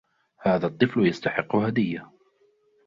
[0.39, 2.11] هذا الطفل يستحق هدية.